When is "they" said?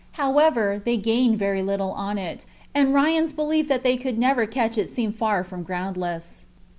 0.83-0.97, 3.83-3.97